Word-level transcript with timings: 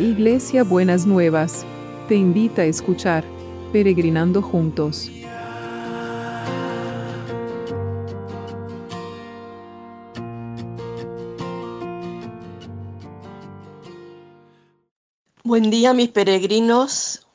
Iglesia 0.00 0.64
Buenas 0.64 1.04
Nuevas, 1.04 1.66
te 2.08 2.14
invita 2.14 2.62
a 2.62 2.64
escuchar 2.64 3.22
Peregrinando 3.70 4.40
Juntos. 4.40 5.10
Buen 15.44 15.68
día 15.68 15.92
mis 15.92 16.08
peregrinos, 16.08 17.26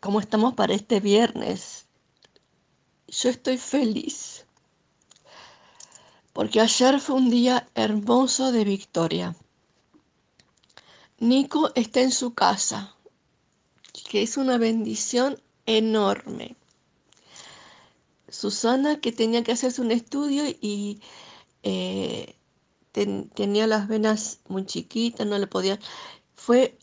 ¿cómo 0.00 0.20
estamos 0.20 0.54
para 0.54 0.72
este 0.72 1.00
viernes? 1.00 1.84
Yo 3.08 3.28
estoy 3.28 3.58
feliz 3.58 4.46
porque 6.32 6.62
ayer 6.62 6.98
fue 6.98 7.16
un 7.16 7.28
día 7.28 7.68
hermoso 7.74 8.52
de 8.52 8.64
victoria. 8.64 9.36
Nico 11.22 11.70
está 11.76 12.00
en 12.00 12.10
su 12.10 12.34
casa, 12.34 12.96
que 14.10 14.22
es 14.22 14.36
una 14.36 14.58
bendición 14.58 15.40
enorme. 15.66 16.56
Susana, 18.28 19.00
que 19.00 19.12
tenía 19.12 19.44
que 19.44 19.52
hacerse 19.52 19.80
un 19.82 19.92
estudio 19.92 20.42
y 20.60 21.00
eh, 21.62 22.34
tenía 22.90 23.68
las 23.68 23.86
venas 23.86 24.40
muy 24.48 24.66
chiquitas, 24.66 25.24
no 25.24 25.38
le 25.38 25.46
podía. 25.46 25.78
Fue 26.34 26.76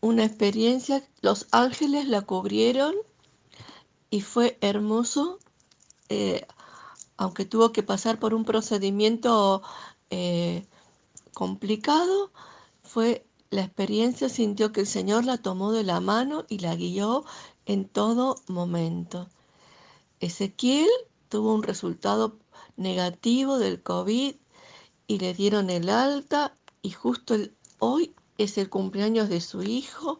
una 0.00 0.24
experiencia, 0.24 1.08
los 1.20 1.46
ángeles 1.52 2.08
la 2.08 2.22
cubrieron 2.22 2.96
y 4.10 4.22
fue 4.22 4.58
hermoso, 4.60 5.38
eh, 6.08 6.48
aunque 7.16 7.44
tuvo 7.44 7.70
que 7.70 7.84
pasar 7.84 8.18
por 8.18 8.34
un 8.34 8.44
procedimiento 8.44 9.62
eh, 10.10 10.66
complicado, 11.32 12.32
fue 12.82 13.24
la 13.52 13.64
experiencia 13.64 14.30
sintió 14.30 14.72
que 14.72 14.80
el 14.80 14.86
Señor 14.86 15.26
la 15.26 15.36
tomó 15.36 15.72
de 15.72 15.84
la 15.84 16.00
mano 16.00 16.46
y 16.48 16.60
la 16.60 16.74
guió 16.74 17.26
en 17.66 17.86
todo 17.86 18.40
momento. 18.48 19.28
Ezequiel 20.20 20.88
tuvo 21.28 21.54
un 21.54 21.62
resultado 21.62 22.38
negativo 22.78 23.58
del 23.58 23.82
COVID 23.82 24.36
y 25.06 25.18
le 25.18 25.34
dieron 25.34 25.68
el 25.68 25.90
alta 25.90 26.56
y 26.80 26.92
justo 26.92 27.36
hoy 27.78 28.14
es 28.38 28.56
el 28.56 28.70
cumpleaños 28.70 29.28
de 29.28 29.42
su 29.42 29.62
hijo, 29.62 30.18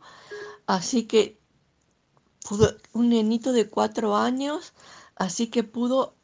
así 0.67 1.05
que 1.05 1.41
un 2.92 3.08
nenito 3.08 3.52
de 3.52 3.67
cuatro 3.67 4.14
años, 4.14 4.74
así 5.17 5.46
que 5.46 5.64
pudo, 5.64 6.14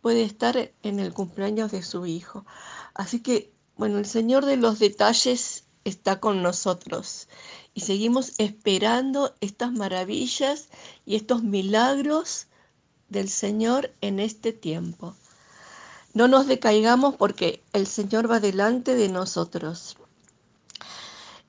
puede 0.00 0.24
estar 0.24 0.72
en 0.82 0.98
el 0.98 1.14
cumpleaños 1.14 1.70
de 1.70 1.84
su 1.84 2.04
hijo. 2.04 2.44
Así 2.94 3.20
que, 3.20 3.52
bueno, 3.76 3.98
el 3.98 4.06
Señor 4.06 4.44
de 4.44 4.56
los 4.56 4.80
detalles 4.80 5.66
está 5.84 6.20
con 6.20 6.42
nosotros 6.42 7.28
y 7.74 7.80
seguimos 7.80 8.32
esperando 8.38 9.34
estas 9.40 9.72
maravillas 9.72 10.68
y 11.06 11.16
estos 11.16 11.42
milagros 11.42 12.46
del 13.08 13.28
Señor 13.28 13.92
en 14.00 14.20
este 14.20 14.52
tiempo. 14.52 15.14
No 16.14 16.28
nos 16.28 16.46
decaigamos 16.46 17.16
porque 17.16 17.62
el 17.72 17.86
Señor 17.86 18.30
va 18.30 18.40
delante 18.40 18.94
de 18.94 19.08
nosotros. 19.08 19.96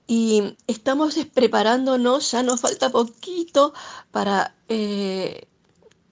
Y 0.08 0.58
estamos 0.68 1.16
preparándonos, 1.34 2.32
ya 2.32 2.44
nos 2.44 2.62
falta 2.62 2.90
poquito 2.90 3.74
para 4.12 4.56
eh, 4.68 5.48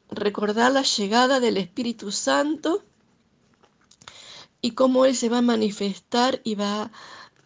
recordar 0.09 0.71
la 0.71 0.83
llegada 0.83 1.39
del 1.39 1.57
Espíritu 1.57 2.11
Santo 2.11 2.83
y 4.61 4.71
cómo 4.71 5.05
Él 5.05 5.15
se 5.15 5.29
va 5.29 5.39
a 5.39 5.41
manifestar 5.41 6.41
y 6.43 6.55
va 6.55 6.83
a 6.83 6.91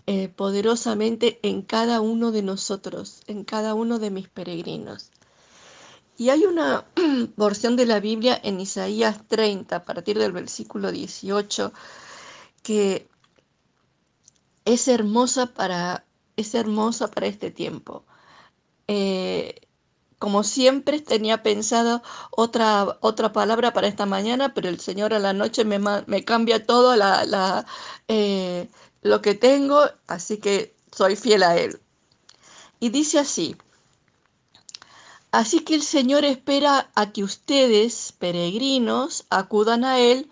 eh, 0.08 0.30
poderosamente 0.30 1.40
en 1.44 1.62
cada 1.62 2.02
uno 2.02 2.32
de 2.32 2.44
nosotros, 2.44 3.22
en 3.28 3.44
cada 3.44 3.74
uno 3.74 4.00
de 4.00 4.12
mis 4.12 4.30
peregrinos. 4.30 5.12
Y 6.18 6.30
hay 6.30 6.46
una 6.46 6.86
porción 7.36 7.76
de 7.76 7.86
la 7.86 8.00
Biblia 8.00 8.40
en 8.44 8.60
Isaías 8.60 9.28
30, 9.28 9.76
a 9.78 9.86
partir 9.86 10.18
del 10.20 10.32
versículo 10.32 10.92
18, 10.92 11.74
que 12.64 13.10
es 14.66 14.88
hermosa 14.88 15.48
para, 15.48 16.06
es 16.36 16.56
hermosa 16.56 17.10
para 17.12 17.28
este 17.28 17.52
tiempo. 17.52 18.06
Eh, 18.88 19.62
como 20.20 20.44
siempre 20.44 21.02
tenía 21.02 21.44
pensado 21.44 22.02
otra, 22.32 22.98
otra 23.02 23.32
palabra 23.34 23.74
para 23.74 23.88
esta 23.88 24.06
mañana, 24.06 24.54
pero 24.54 24.70
el 24.70 24.80
Señor 24.80 25.14
a 25.14 25.20
la 25.20 25.34
noche 25.34 25.66
me, 25.66 25.80
me 25.80 26.24
cambia 26.26 26.66
todo 26.66 26.96
la, 26.96 27.26
la 27.26 27.66
eh, 28.08 28.70
lo 29.06 29.22
que 29.22 29.36
tengo, 29.36 29.82
así 30.08 30.40
que 30.40 30.76
soy 30.92 31.16
fiel 31.16 31.44
a 31.44 31.56
Él. 31.58 31.80
Y 32.80 32.90
dice 32.90 33.20
así, 33.20 33.56
así 35.32 35.60
que 35.60 35.76
el 35.76 35.84
Señor 35.84 36.26
espera 36.26 36.90
a 36.96 37.12
que 37.12 37.24
ustedes, 37.24 38.16
peregrinos, 38.18 39.26
acudan 39.30 39.84
a 39.84 40.00
Él 40.00 40.28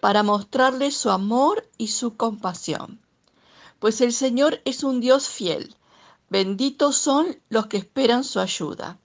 para 0.00 0.22
mostrarle 0.22 0.92
su 0.92 1.10
amor 1.10 1.68
y 1.78 1.88
su 1.88 2.16
compasión. 2.16 3.00
Pues 3.80 4.00
el 4.00 4.12
Señor 4.12 4.60
es 4.64 4.84
un 4.84 5.00
Dios 5.00 5.28
fiel. 5.28 5.74
Benditos 6.30 6.96
son 6.96 7.40
los 7.48 7.66
que 7.66 7.78
esperan 7.78 8.22
su 8.22 8.38
ayuda. 8.38 9.00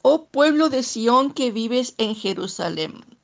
Oh 0.00 0.24
pueblo 0.24 0.70
de 0.70 0.82
Sión 0.82 1.34
que 1.34 1.50
vives 1.50 1.92
en 1.98 2.14
Jerusalén. 2.14 3.15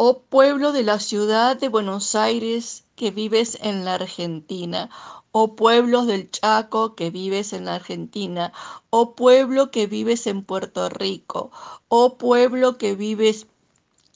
Oh 0.00 0.20
pueblo 0.20 0.70
de 0.70 0.84
la 0.84 1.00
ciudad 1.00 1.56
de 1.56 1.68
Buenos 1.68 2.14
Aires 2.14 2.84
que 2.94 3.10
vives 3.10 3.58
en 3.62 3.84
la 3.84 3.94
Argentina, 3.94 4.90
oh 5.32 5.56
pueblos 5.56 6.06
del 6.06 6.30
Chaco 6.30 6.94
que 6.94 7.10
vives 7.10 7.52
en 7.52 7.64
la 7.64 7.74
Argentina, 7.74 8.52
oh 8.90 9.16
pueblo 9.16 9.72
que 9.72 9.88
vives 9.88 10.28
en 10.28 10.44
Puerto 10.44 10.88
Rico, 10.88 11.50
oh 11.88 12.16
pueblo 12.16 12.78
que 12.78 12.94
vives 12.94 13.48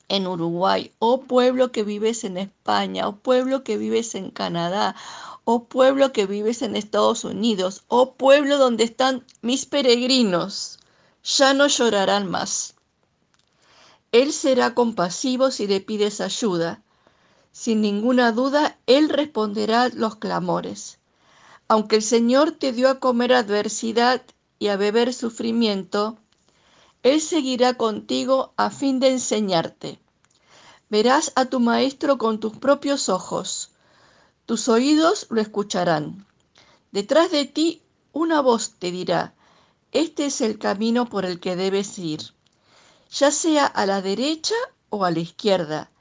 en 0.08 0.28
Uruguay, 0.28 0.92
oh 1.00 1.22
pueblo 1.22 1.72
que 1.72 1.82
vives 1.82 2.22
en 2.22 2.36
España, 2.36 3.08
oh 3.08 3.16
pueblo 3.16 3.64
que 3.64 3.76
vives 3.76 4.14
en 4.14 4.30
Canadá, 4.30 4.94
oh 5.42 5.64
pueblo 5.64 6.12
que 6.12 6.26
vives 6.26 6.62
en 6.62 6.76
Estados 6.76 7.24
Unidos, 7.24 7.82
oh 7.88 8.12
pueblo 8.12 8.56
donde 8.56 8.84
están 8.84 9.26
mis 9.40 9.66
peregrinos, 9.66 10.78
ya 11.24 11.54
no 11.54 11.66
llorarán 11.66 12.30
más. 12.30 12.76
Él 14.12 14.32
será 14.32 14.74
compasivo 14.74 15.50
si 15.50 15.66
le 15.66 15.80
pides 15.80 16.20
ayuda 16.20 16.82
sin 17.52 17.82
ninguna 17.82 18.32
duda, 18.32 18.78
Él 18.86 19.10
responderá 19.10 19.90
los 19.90 20.16
clamores. 20.16 20.98
Aunque 21.68 21.96
el 21.96 22.02
Señor 22.02 22.52
te 22.52 22.72
dio 22.72 22.88
a 22.88 22.98
comer 22.98 23.34
adversidad 23.34 24.22
y 24.58 24.68
a 24.68 24.76
beber 24.76 25.12
sufrimiento, 25.12 26.16
Él 27.02 27.20
seguirá 27.20 27.74
contigo 27.74 28.54
a 28.56 28.70
fin 28.70 29.00
de 29.00 29.10
enseñarte. 29.10 30.00
Verás 30.88 31.32
a 31.36 31.44
tu 31.44 31.60
Maestro 31.60 32.16
con 32.16 32.40
tus 32.40 32.56
propios 32.56 33.10
ojos. 33.10 33.70
Tus 34.46 34.68
oídos 34.68 35.26
lo 35.28 35.40
escucharán. 35.40 36.26
Detrás 36.90 37.30
de 37.30 37.44
ti 37.44 37.82
una 38.12 38.40
voz 38.40 38.72
te 38.78 38.90
dirá, 38.90 39.34
este 39.92 40.26
es 40.26 40.40
el 40.40 40.58
camino 40.58 41.06
por 41.06 41.26
el 41.26 41.38
que 41.38 41.54
debes 41.54 41.98
ir, 41.98 42.20
ya 43.12 43.30
sea 43.30 43.66
a 43.66 43.86
la 43.86 44.02
derecha 44.02 44.54
o 44.90 45.04
a 45.04 45.10
la 45.10 45.20
izquierda 45.20 45.92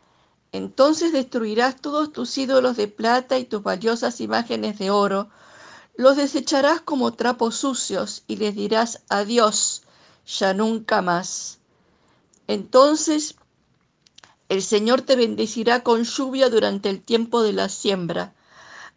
entonces 0.51 1.13
destruirás 1.13 1.79
todos 1.79 2.11
tus 2.11 2.37
ídolos 2.37 2.75
de 2.75 2.87
plata 2.87 3.39
y 3.39 3.45
tus 3.45 3.63
valiosas 3.63 4.19
imágenes 4.19 4.77
de 4.79 4.91
oro, 4.91 5.29
los 5.95 6.17
desecharás 6.17 6.81
como 6.81 7.13
trapos 7.13 7.55
sucios 7.55 8.23
y 8.27 8.35
les 8.35 8.55
dirás 8.55 9.01
adiós, 9.07 9.83
ya 10.25 10.53
nunca 10.53 11.01
más. 11.01 11.59
Entonces 12.47 13.35
el 14.49 14.61
Señor 14.61 15.01
te 15.01 15.15
bendecirá 15.15 15.83
con 15.83 16.03
lluvia 16.03 16.49
durante 16.49 16.89
el 16.89 17.01
tiempo 17.01 17.41
de 17.41 17.53
la 17.53 17.69
siembra. 17.69 18.33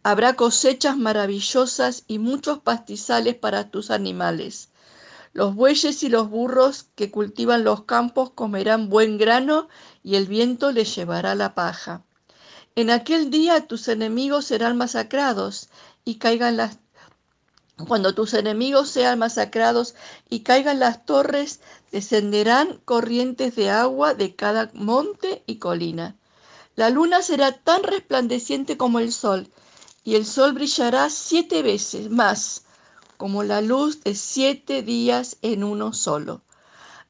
Habrá 0.03 0.35
cosechas 0.35 0.97
maravillosas 0.97 2.03
y 2.07 2.19
muchos 2.19 2.59
pastizales 2.59 3.35
para 3.35 3.71
tus 3.71 3.91
animales. 3.91 4.69
Los 5.35 5.53
bueyes 5.53 6.01
y 6.03 6.07
los 6.07 6.29
burros 6.29 6.85
que 6.95 7.11
cultivan 7.11 7.65
los 7.65 7.83
campos 7.83 8.29
comerán 8.29 8.87
buen 8.87 9.17
grano 9.17 9.67
y 10.01 10.15
el 10.15 10.27
viento 10.27 10.71
les 10.71 10.95
llevará 10.95 11.35
la 11.35 11.53
paja. 11.55 12.03
En 12.75 12.89
aquel 12.89 13.31
día 13.31 13.67
tus 13.67 13.89
enemigos 13.89 14.45
serán 14.45 14.77
masacrados 14.77 15.67
y 16.05 16.19
caigan 16.19 16.55
las 16.55 16.77
cuando 17.85 18.15
tus 18.15 18.33
enemigos 18.33 18.89
sean 18.89 19.19
masacrados 19.19 19.95
y 20.29 20.39
caigan 20.39 20.79
las 20.79 21.05
torres, 21.05 21.59
descenderán 21.91 22.79
corrientes 22.85 23.57
de 23.57 23.69
agua 23.69 24.13
de 24.13 24.37
cada 24.37 24.71
monte 24.73 25.43
y 25.47 25.57
colina. 25.57 26.15
La 26.77 26.89
luna 26.89 27.21
será 27.21 27.51
tan 27.51 27.83
resplandeciente 27.83 28.77
como 28.77 28.99
el 28.99 29.11
sol, 29.11 29.49
y 30.05 30.15
el 30.15 30.25
sol 30.25 30.53
brillará 30.53 31.09
siete 31.09 31.61
veces 31.61 32.09
más 32.09 32.64
como 33.17 33.43
la 33.43 33.61
luz 33.61 34.03
de 34.03 34.15
siete 34.15 34.81
días 34.81 35.37
en 35.41 35.63
uno 35.63 35.93
solo. 35.93 36.41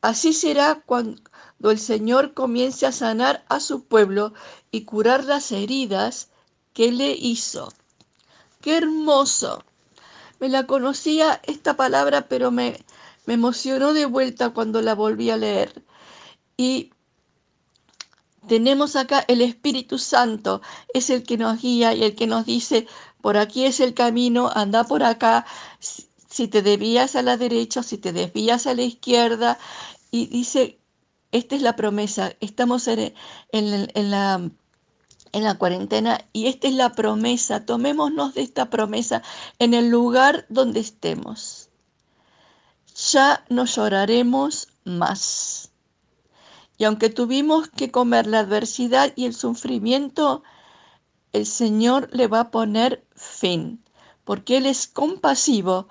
Así 0.02 0.34
será 0.34 0.81
cuando 0.86 1.22
el 1.72 1.80
Señor 1.80 2.34
comience 2.34 2.86
a 2.86 2.92
sanar 2.92 3.44
a 3.50 3.60
su 3.60 3.86
pueblo 3.86 4.34
y 4.72 4.86
curar 4.86 5.24
las 5.25 5.52
heridas 5.52 6.30
que 6.74 6.92
le 6.92 7.12
hizo. 7.12 7.74
¡Qué 8.62 8.78
hermoso! 8.78 9.63
me 10.40 10.50
la 10.50 10.68
conocía 10.68 11.40
esta 11.44 11.75
palabra, 11.75 12.28
pero 12.28 12.52
me, 12.52 12.84
me 13.25 13.36
emocionó 13.36 13.94
de 13.94 14.06
vuelta 14.06 14.52
cuando 14.52 14.81
la 14.81 14.96
volví 14.96 15.30
a 15.30 15.38
leer. 15.38 15.84
Y 16.57 16.92
tenemos 18.47 18.95
acá 18.95 19.25
el 19.27 19.42
Espíritu 19.42 19.97
Santo, 19.97 20.62
es 20.94 21.09
el 21.09 21.24
que 21.24 21.38
nos 21.38 21.62
guía 21.62 21.94
y 21.94 22.03
el 22.03 22.15
que 22.15 22.27
nos 22.27 22.45
dice, 22.45 22.88
por 23.21 23.38
aquí 23.38 23.65
es 23.65 23.80
el 23.80 23.94
camino, 23.94 24.50
anda 24.53 24.83
por 24.83 25.03
acá, 25.03 25.45
si 25.80 26.47
te 26.47 26.62
desvías 26.62 27.15
a 27.15 27.21
la 27.21 27.38
derecha, 27.38 27.83
si 27.83 27.97
te 27.97 28.13
desvías 28.13 28.68
a 28.68 28.74
la 28.74 28.83
izquierda. 28.83 29.57
Y 30.12 30.27
dice, 30.27 30.80
esta 31.31 31.56
es 31.56 31.62
la 31.62 31.75
promesa, 31.75 32.33
estamos 32.39 32.88
en, 32.88 33.13
en 33.51 34.12
la 34.12 34.42
en 35.36 35.44
la 35.44 35.57
cuarentena 35.57 36.21
y 36.31 36.47
esta 36.47 36.69
es 36.69 36.75
la 36.75 36.94
promesa, 36.94 37.65
tomémonos 37.65 38.36
de 38.36 38.42
esta 38.42 38.69
promesa 38.69 39.21
en 39.59 39.74
el 39.74 39.89
lugar 39.89 40.45
donde 40.47 40.80
estemos. 40.80 41.69
Ya 43.12 43.44
no 43.50 43.65
lloraremos 43.65 44.69
más. 44.86 45.74
Y 46.77 46.83
aunque 46.83 47.10
tuvimos 47.10 47.69
que 47.69 47.92
comer 47.92 48.27
la 48.27 48.39
adversidad 48.39 49.13
y 49.16 49.25
el 49.25 49.33
sufrimiento, 49.33 50.44
el 51.33 51.45
Señor 51.45 52.10
le 52.12 52.27
va 52.27 52.42
a 52.42 52.51
poner 52.51 53.06
fin, 53.16 53.83
porque 54.24 54.57
Él 54.57 54.66
es 54.66 54.88
compasivo 54.88 55.88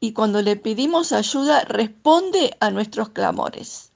y 0.00 0.12
cuando 0.12 0.42
le 0.42 0.56
pedimos 0.56 1.12
ayuda 1.12 1.62
responde 1.62 2.56
a 2.60 2.70
nuestros 2.70 3.08
clamores. 3.10 3.92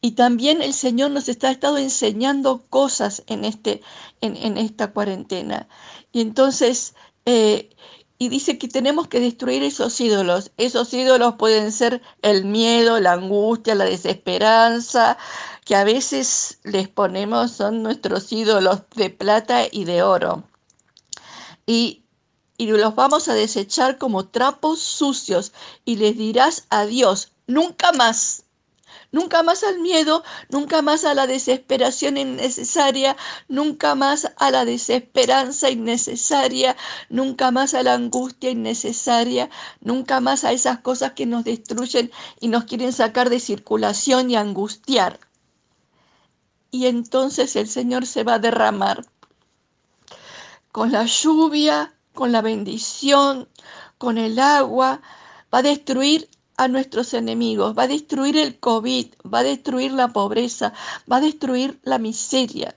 Y 0.00 0.12
también 0.12 0.62
el 0.62 0.74
Señor 0.74 1.10
nos 1.10 1.28
está 1.28 1.50
estado 1.50 1.78
enseñando 1.78 2.62
cosas 2.68 3.22
en, 3.26 3.44
este, 3.44 3.82
en, 4.20 4.58
esta 4.58 4.92
cuarentena. 4.92 5.68
Y 6.12 6.20
entonces, 6.20 6.94
eh, 7.24 7.70
y 8.18 8.28
dice 8.28 8.58
que 8.58 8.68
tenemos 8.68 9.08
que 9.08 9.20
destruir 9.20 9.62
esos 9.62 10.00
ídolos. 10.00 10.50
Esos 10.56 10.92
ídolos 10.94 11.34
pueden 11.34 11.70
ser 11.70 12.00
el 12.22 12.44
miedo, 12.44 12.98
la 12.98 13.12
angustia, 13.12 13.74
la 13.74 13.84
desesperanza, 13.84 15.18
que 15.64 15.76
a 15.76 15.84
veces 15.84 16.58
les 16.64 16.88
ponemos, 16.88 17.50
son 17.52 17.82
nuestros 17.82 18.32
ídolos 18.32 18.82
de 18.94 19.10
plata 19.10 19.64
y 19.70 19.84
de 19.84 20.02
oro. 20.02 20.44
Y, 21.66 22.04
y 22.56 22.68
los 22.68 22.94
vamos 22.94 23.28
a 23.28 23.34
desechar 23.34 23.98
como 23.98 24.28
trapos 24.28 24.80
sucios 24.80 25.52
y 25.84 25.96
les 25.96 26.16
dirás 26.16 26.66
adiós, 26.70 27.32
nunca 27.46 27.92
más 27.92 28.45
Nunca 29.12 29.42
más 29.42 29.62
al 29.64 29.80
miedo, 29.80 30.24
nunca 30.50 30.82
más 30.82 31.04
a 31.04 31.14
la 31.14 31.26
desesperación 31.26 32.16
innecesaria, 32.16 33.16
nunca 33.48 33.94
más 33.94 34.32
a 34.36 34.50
la 34.50 34.64
desesperanza 34.64 35.70
innecesaria, 35.70 36.76
nunca 37.08 37.50
más 37.50 37.74
a 37.74 37.82
la 37.82 37.94
angustia 37.94 38.50
innecesaria, 38.50 39.48
nunca 39.80 40.20
más 40.20 40.44
a 40.44 40.52
esas 40.52 40.80
cosas 40.80 41.12
que 41.12 41.26
nos 41.26 41.44
destruyen 41.44 42.10
y 42.40 42.48
nos 42.48 42.64
quieren 42.64 42.92
sacar 42.92 43.30
de 43.30 43.40
circulación 43.40 44.30
y 44.30 44.36
angustiar. 44.36 45.20
Y 46.70 46.86
entonces 46.86 47.56
el 47.56 47.68
Señor 47.68 48.06
se 48.06 48.24
va 48.24 48.34
a 48.34 48.38
derramar 48.38 49.06
con 50.76 50.92
la 50.92 51.06
lluvia, 51.06 51.94
con 52.12 52.32
la 52.32 52.42
bendición, 52.42 53.48
con 53.96 54.18
el 54.18 54.38
agua, 54.38 55.00
va 55.52 55.60
a 55.60 55.62
destruir 55.62 56.28
a 56.56 56.68
nuestros 56.68 57.12
enemigos, 57.14 57.76
va 57.76 57.84
a 57.84 57.88
destruir 57.88 58.36
el 58.36 58.58
COVID, 58.58 59.06
va 59.32 59.40
a 59.40 59.44
destruir 59.44 59.92
la 59.92 60.08
pobreza, 60.08 60.72
va 61.10 61.16
a 61.16 61.20
destruir 61.20 61.78
la 61.82 61.98
miseria 61.98 62.74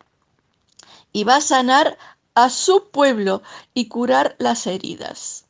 y 1.13 1.23
va 1.23 1.37
a 1.37 1.41
sanar 1.41 1.97
a 2.35 2.49
su 2.49 2.89
pueblo 2.89 3.41
y 3.73 3.87
curar 3.87 4.35
las 4.39 4.67
heridas. 4.67 5.45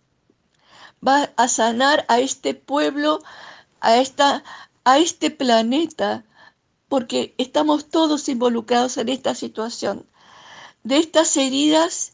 Va 1.05 1.31
a 1.37 1.47
sanar 1.47 2.05
a 2.07 2.19
este 2.19 2.53
pueblo, 2.53 3.21
a, 3.79 3.97
esta, 3.97 4.43
a 4.83 4.97
este 4.99 5.31
planeta, 5.31 6.23
porque 6.87 7.35
estamos 7.37 7.89
todos 7.89 8.27
involucrados 8.29 8.97
en 8.97 9.09
esta 9.09 9.35
situación. 9.35 10.05
De 10.83 10.97
estas 10.97 11.35
heridas 11.37 12.13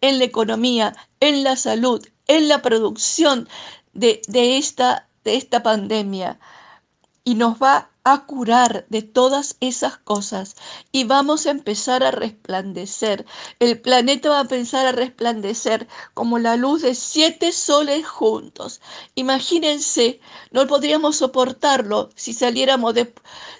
en 0.00 0.18
la 0.18 0.24
economía, 0.24 0.94
en 1.20 1.42
la 1.42 1.56
salud, 1.56 2.06
en 2.26 2.48
la 2.48 2.62
producción 2.62 3.48
de, 3.92 4.22
de 4.28 4.58
esta 4.58 5.08
de 5.24 5.36
esta 5.36 5.62
pandemia 5.62 6.38
y 7.24 7.34
nos 7.34 7.56
va 7.58 7.90
a 8.04 8.26
curar 8.26 8.84
de 8.90 9.00
todas 9.00 9.56
esas 9.60 9.96
cosas 9.96 10.56
y 10.92 11.04
vamos 11.04 11.46
a 11.46 11.50
empezar 11.50 12.04
a 12.04 12.10
resplandecer. 12.10 13.24
El 13.60 13.80
planeta 13.80 14.28
va 14.28 14.38
a 14.38 14.42
empezar 14.42 14.86
a 14.86 14.92
resplandecer 14.92 15.88
como 16.12 16.38
la 16.38 16.56
luz 16.56 16.82
de 16.82 16.94
siete 16.94 17.50
soles 17.50 18.06
juntos. 18.06 18.82
Imagínense, 19.14 20.20
no 20.50 20.66
podríamos 20.66 21.16
soportarlo 21.16 22.10
si 22.14 22.34
saliéramos 22.34 22.94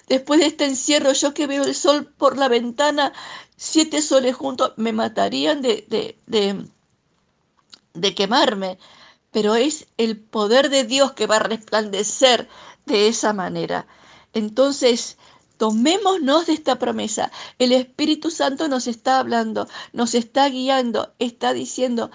después 0.07 0.39
de 0.39 0.45
este 0.45 0.65
encierro. 0.65 1.13
Yo 1.13 1.33
que 1.33 1.47
veo 1.47 1.63
el 1.63 1.73
sol 1.73 2.05
por 2.05 2.37
la 2.37 2.47
ventana, 2.47 3.13
siete 3.57 4.03
soles 4.03 4.35
juntos, 4.35 4.73
me 4.77 4.93
matarían 4.93 5.63
de, 5.63 5.85
de, 5.87 6.69
de, 7.95 8.15
quemarme 8.15 8.77
pero 9.35 9.55
es 9.55 9.87
el 9.97 10.17
poder 10.17 10.69
de 10.69 10.85
Dios 10.85 11.11
que 11.11 11.27
va 11.27 11.35
a 11.35 11.39
resplandecer 11.39 12.47
de 12.85 13.09
esa 13.09 13.33
manera. 13.33 13.85
Entonces, 14.31 15.17
tomémonos 15.57 16.45
de 16.45 16.53
esta 16.53 16.79
promesa. 16.79 17.33
El 17.59 17.73
Espíritu 17.73 18.31
Santo 18.31 18.69
nos 18.69 18.87
está 18.87 19.19
hablando, 19.19 19.67
nos 19.91 20.15
está 20.15 20.47
guiando, 20.47 21.13
está 21.19 21.51
diciendo, 21.51 22.11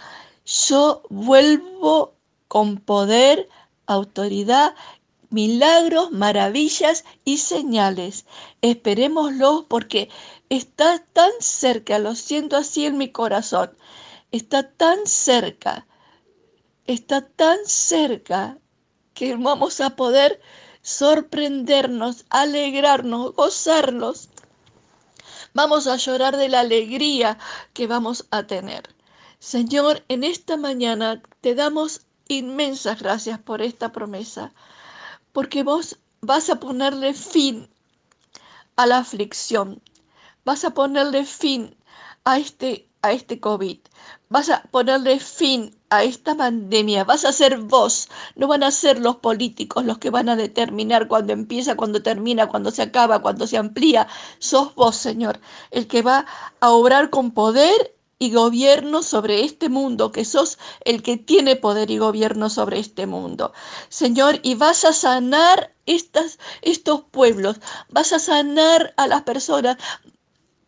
yo 0.46 1.02
vuelvo 1.11 2.14
con 2.49 2.78
poder, 2.78 3.50
autoridad, 3.84 4.75
milagros, 5.28 6.12
maravillas 6.12 7.05
y 7.26 7.37
señales. 7.37 8.25
Esperémoslo 8.62 9.66
porque 9.69 10.08
está 10.49 11.05
tan 11.12 11.32
cerca, 11.40 11.99
lo 11.99 12.14
siento 12.14 12.56
así 12.56 12.87
en 12.87 12.96
mi 12.96 13.11
corazón, 13.11 13.73
está 14.31 14.70
tan 14.70 15.06
cerca 15.06 15.84
está 16.92 17.26
tan 17.26 17.58
cerca 17.66 18.58
que 19.14 19.37
vamos 19.37 19.81
a 19.81 19.90
poder 19.96 20.40
sorprendernos, 20.82 22.25
alegrarnos, 22.31 23.34
gozarnos. 23.34 24.28
Vamos 25.52 25.87
a 25.87 25.96
llorar 25.96 26.37
de 26.37 26.48
la 26.48 26.60
alegría 26.60 27.38
que 27.75 27.87
vamos 27.87 28.26
a 28.31 28.46
tener. 28.46 28.94
Señor, 29.38 30.04
en 30.09 30.25
esta 30.25 30.56
mañana 30.56 31.23
te 31.40 31.54
damos 31.54 32.02
inmensas 32.28 33.00
gracias 33.00 33.38
por 33.38 33.61
esta 33.62 33.90
promesa, 33.90 34.52
porque 35.32 35.62
vos 35.62 35.99
vas 36.20 36.50
a 36.50 36.61
ponerle 36.61 37.14
fin 37.14 37.68
a 38.76 38.87
la 38.87 38.99
aflicción, 38.99 39.82
vas 40.44 40.64
a 40.64 40.70
ponerle 40.70 41.25
fin 41.25 41.76
a 42.25 42.38
este, 42.38 42.88
a 43.02 43.12
este 43.12 43.40
COVID, 43.40 43.78
vas 44.28 44.50
a 44.50 44.62
ponerle 44.70 45.18
fin 45.18 45.76
a 45.90 46.04
esta 46.04 46.37
pandemia 46.37 47.04
vas 47.04 47.25
a 47.25 47.32
ser 47.32 47.59
vos, 47.59 48.09
no 48.37 48.47
van 48.49 48.62
a 48.62 48.70
ser 48.70 48.99
los 49.00 49.16
políticos 49.16 49.85
los 49.85 49.99
que 49.99 50.11
van 50.11 50.28
a 50.28 50.37
determinar 50.37 51.09
cuándo 51.09 51.32
empieza, 51.32 51.76
cuándo 51.76 52.02
termina, 52.02 52.49
cuándo 52.49 52.70
se 52.70 52.82
acaba, 52.82 53.20
cuándo 53.20 53.47
se 53.47 53.59
amplía. 53.59 54.06
Sos 54.38 54.75
vos, 54.75 54.97
Señor, 54.97 55.40
el 55.70 55.87
que 55.88 56.02
va 56.02 56.26
a 56.61 56.70
obrar 56.70 57.11
con 57.11 57.32
poder 57.32 57.94
y 58.20 58.32
gobierno 58.32 59.02
sobre 59.02 59.44
este 59.44 59.68
mundo, 59.68 60.12
que 60.12 60.25
sos 60.25 60.59
el 60.85 61.02
que 61.02 61.16
tiene 61.16 61.56
poder 61.56 61.90
y 61.90 61.99
gobierno 61.99 62.50
sobre 62.50 62.78
este 62.78 63.06
mundo. 63.06 63.52
Señor, 63.88 64.40
y 64.42 64.54
vas 64.54 64.85
a 64.85 64.92
sanar 64.92 65.75
estas, 65.87 66.38
estos 66.62 67.02
pueblos, 67.11 67.56
vas 67.88 68.12
a 68.12 68.18
sanar 68.18 68.92
a 68.99 69.06
las 69.09 69.23
personas, 69.23 69.78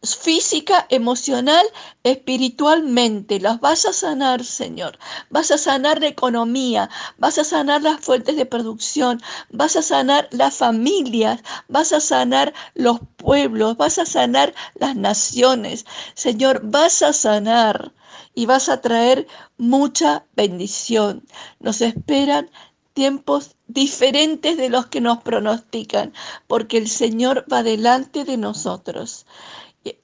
física, 0.02 0.86
emocional, 0.90 1.64
espiritualmente. 2.02 3.38
Las 3.38 3.60
vas 3.60 3.86
a 3.86 3.92
sanar, 3.92 4.44
Señor. 4.44 4.98
Vas 5.30 5.50
a 5.52 5.58
sanar 5.58 6.00
la 6.00 6.08
economía, 6.08 6.90
vas 7.18 7.38
a 7.38 7.44
sanar 7.44 7.82
las 7.82 8.00
fuentes 8.00 8.36
de 8.36 8.46
producción, 8.46 9.22
vas 9.50 9.76
a 9.76 9.82
sanar 9.82 10.28
las 10.32 10.56
familias, 10.56 11.42
vas 11.68 11.92
a 11.92 12.00
sanar 12.00 12.52
los 12.74 13.00
pueblos, 13.16 13.76
vas 13.76 13.98
a 13.98 14.06
sanar 14.06 14.54
las 14.74 14.96
naciones. 14.96 15.84
Señor, 16.14 16.60
vas 16.64 17.02
a 17.02 17.12
sanar 17.12 17.92
y 18.34 18.46
vas 18.46 18.68
a 18.68 18.80
traer 18.80 19.28
mucha 19.56 20.24
bendición. 20.34 21.24
Nos 21.60 21.80
esperan 21.80 22.50
tiempos 22.92 23.56
diferentes 23.68 24.56
de 24.56 24.68
los 24.68 24.86
que 24.86 25.00
nos 25.00 25.22
pronostican, 25.22 26.12
porque 26.46 26.76
el 26.78 26.88
Señor 26.88 27.46
va 27.50 27.62
delante 27.62 28.24
de 28.24 28.36
nosotros 28.36 29.26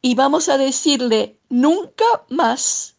y 0.02 0.14
vamos 0.14 0.48
a 0.48 0.58
decirle 0.58 1.38
nunca 1.48 2.04
más 2.28 2.96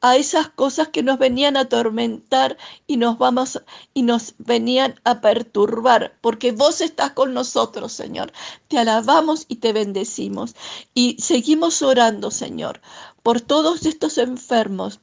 a 0.00 0.16
esas 0.16 0.48
cosas 0.48 0.88
que 0.88 1.02
nos 1.02 1.18
venían 1.18 1.56
a 1.56 1.60
atormentar 1.60 2.56
y 2.86 2.96
nos 2.98 3.18
vamos 3.18 3.60
y 3.94 4.02
nos 4.02 4.34
venían 4.38 5.00
a 5.04 5.20
perturbar, 5.20 6.16
porque 6.20 6.52
vos 6.52 6.80
estás 6.80 7.12
con 7.12 7.34
nosotros, 7.34 7.92
Señor. 7.92 8.32
Te 8.68 8.78
alabamos 8.78 9.44
y 9.48 9.56
te 9.56 9.72
bendecimos 9.72 10.54
y 10.94 11.16
seguimos 11.18 11.82
orando, 11.82 12.30
Señor, 12.30 12.80
por 13.22 13.40
todos 13.40 13.86
estos 13.86 14.18
enfermos 14.18 15.00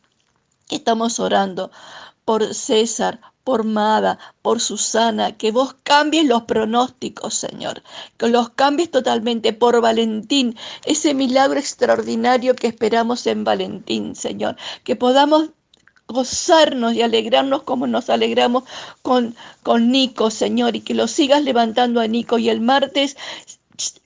que 0.68 0.78
estamos 0.78 1.20
orando 1.20 1.72
por 2.24 2.54
César, 2.54 3.22
por 3.46 3.64
Mada, 3.64 4.20
por 4.42 4.60
Susana, 4.60 5.38
que 5.38 5.52
vos 5.52 5.76
cambies 5.84 6.26
los 6.26 6.44
pronósticos, 6.44 7.36
Señor, 7.36 7.84
que 8.18 8.28
los 8.28 8.50
cambies 8.50 8.92
totalmente 8.92 9.54
por 9.54 9.80
Valentín, 9.80 10.58
ese 10.84 11.14
milagro 11.14 11.60
extraordinario 11.60 12.56
que 12.56 12.68
esperamos 12.68 13.26
en 13.28 13.44
Valentín, 13.46 14.16
Señor, 14.16 14.58
que 14.84 14.96
podamos 14.96 15.52
gozarnos 16.08 16.94
y 16.94 17.02
alegrarnos 17.04 17.64
como 17.64 17.88
nos 17.88 18.10
alegramos 18.10 18.64
con, 19.02 19.36
con 19.64 19.92
Nico, 19.92 20.32
Señor, 20.32 20.76
y 20.76 20.82
que 20.82 20.96
lo 20.96 21.08
sigas 21.08 21.44
levantando 21.44 22.02
a 22.02 22.08
Nico. 22.08 22.38
Y 22.38 22.50
el 22.50 22.62
martes 22.62 23.16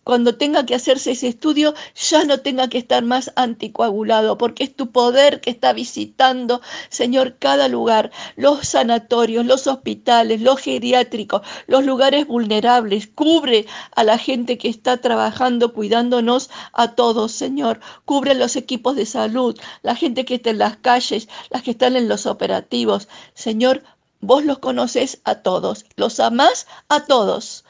cuando 0.03 0.35
tenga 0.35 0.65
que 0.65 0.73
hacerse 0.73 1.11
ese 1.11 1.27
estudio, 1.27 1.75
ya 1.95 2.23
no 2.23 2.39
tenga 2.39 2.67
que 2.67 2.79
estar 2.79 3.03
más 3.03 3.31
anticoagulado, 3.35 4.37
porque 4.37 4.63
es 4.63 4.75
tu 4.75 4.91
poder 4.91 5.39
que 5.39 5.51
está 5.51 5.73
visitando, 5.73 6.61
Señor, 6.89 7.35
cada 7.37 7.67
lugar, 7.67 8.11
los 8.35 8.67
sanatorios, 8.69 9.45
los 9.45 9.67
hospitales, 9.67 10.41
los 10.41 10.59
geriátricos, 10.59 11.41
los 11.67 11.85
lugares 11.85 12.25
vulnerables. 12.25 13.07
Cubre 13.07 13.67
a 13.95 14.03
la 14.03 14.17
gente 14.17 14.57
que 14.57 14.69
está 14.69 14.97
trabajando, 14.97 15.73
cuidándonos 15.73 16.49
a 16.73 16.95
todos, 16.95 17.31
Señor. 17.31 17.79
Cubre 18.05 18.33
los 18.33 18.55
equipos 18.55 18.95
de 18.95 19.05
salud, 19.05 19.59
la 19.83 19.95
gente 19.95 20.25
que 20.25 20.35
está 20.35 20.49
en 20.49 20.57
las 20.57 20.77
calles, 20.77 21.29
las 21.51 21.61
que 21.61 21.71
están 21.71 21.95
en 21.95 22.09
los 22.09 22.25
operativos. 22.25 23.07
Señor, 23.35 23.83
vos 24.21 24.43
los 24.43 24.57
conoces 24.59 25.21
a 25.23 25.35
todos, 25.35 25.85
los 25.95 26.19
amás 26.19 26.65
a 26.87 27.05
todos 27.05 27.63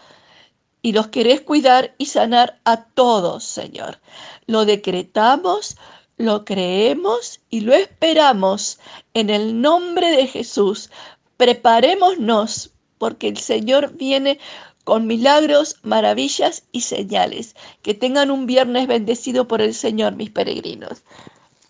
y 0.81 0.93
los 0.93 1.07
querés 1.07 1.41
cuidar 1.41 1.93
y 1.97 2.05
sanar 2.05 2.59
a 2.63 2.85
todos, 2.85 3.43
Señor. 3.43 3.99
Lo 4.45 4.65
decretamos, 4.65 5.77
lo 6.17 6.45
creemos 6.45 7.41
y 7.49 7.61
lo 7.61 7.73
esperamos 7.73 8.79
en 9.13 9.29
el 9.29 9.61
nombre 9.61 10.11
de 10.11 10.27
Jesús. 10.27 10.89
Preparémonos 11.37 12.71
porque 12.97 13.27
el 13.27 13.37
Señor 13.37 13.93
viene 13.93 14.39
con 14.83 15.07
milagros, 15.07 15.77
maravillas 15.83 16.63
y 16.71 16.81
señales. 16.81 17.55
Que 17.81 17.93
tengan 17.93 18.31
un 18.31 18.45
viernes 18.45 18.87
bendecido 18.87 19.47
por 19.47 19.61
el 19.61 19.73
Señor, 19.73 20.15
mis 20.15 20.31
peregrinos. 20.31 21.03